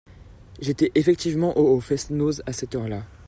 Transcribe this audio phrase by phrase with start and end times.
[0.59, 3.03] J'étais effectivement au fest-noz à cette heure-là.